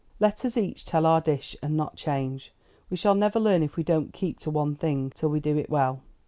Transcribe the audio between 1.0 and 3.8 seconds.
our dish, and not change. We shall never learn if